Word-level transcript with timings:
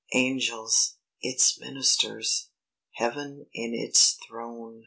Angels, 0.13 0.95
its 1.21 1.59
ministers! 1.59 2.49
Heaven 2.93 3.45
is 3.53 3.79
its 3.83 4.11
throne! 4.27 4.79